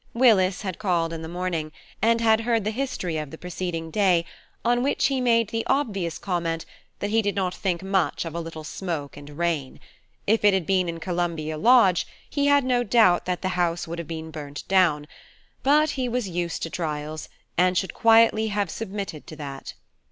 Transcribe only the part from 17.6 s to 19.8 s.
should quietly have submitted to that.